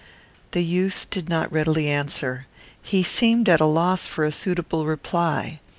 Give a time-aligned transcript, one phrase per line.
[0.53, 2.47] The youth did not readily answer.
[2.81, 5.59] He seemed at a loss for a suitable reply.